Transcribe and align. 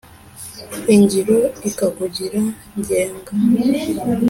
Ingiro 0.95 1.37
ikakugira 1.69 2.39
ngenga 2.79 3.31